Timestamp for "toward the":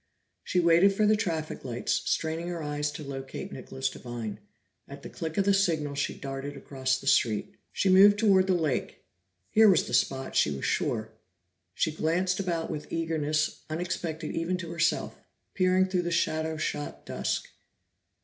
8.17-8.55